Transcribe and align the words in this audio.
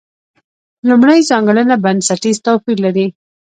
لومړۍ 0.89 1.19
ځانګړنه 1.29 1.75
بنسټیز 1.83 2.37
توپیر 2.45 2.77
لري. 2.85 3.05